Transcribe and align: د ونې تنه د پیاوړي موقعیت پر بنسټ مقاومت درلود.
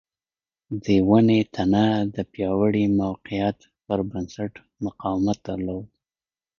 د 0.83 0.85
ونې 1.09 1.39
تنه 1.55 1.87
د 2.15 2.17
پیاوړي 2.31 2.85
موقعیت 3.01 3.57
پر 3.85 3.99
بنسټ 4.09 4.53
مقاومت 4.85 5.37
درلود. 5.47 5.85